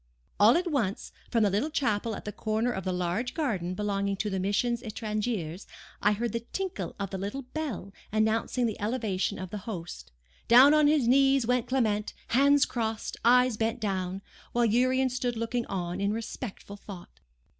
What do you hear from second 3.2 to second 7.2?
garden belonging to the Missions Etrangeres, I heard the tinkle of the